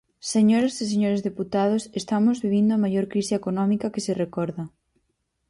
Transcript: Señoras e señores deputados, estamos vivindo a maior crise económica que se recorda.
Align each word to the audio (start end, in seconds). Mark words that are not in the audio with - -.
Señoras 0.33 0.75
e 0.81 0.83
señores 0.93 1.25
deputados, 1.29 1.83
estamos 2.01 2.37
vivindo 2.45 2.71
a 2.73 2.81
maior 2.83 3.05
crise 3.13 3.33
económica 3.39 3.91
que 3.93 4.03
se 4.05 4.17
recorda. 4.23 4.63